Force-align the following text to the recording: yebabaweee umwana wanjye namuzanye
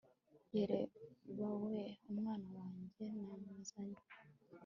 yebabaweee 0.55 1.93
umwana 2.09 2.47
wanjye 2.59 3.03
namuzanye 3.15 4.01